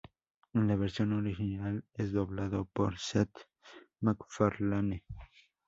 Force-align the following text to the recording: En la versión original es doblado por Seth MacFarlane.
En 0.55 0.67
la 0.67 0.75
versión 0.75 1.13
original 1.13 1.85
es 1.93 2.11
doblado 2.11 2.65
por 2.73 2.97
Seth 2.97 3.45
MacFarlane. 3.99 5.03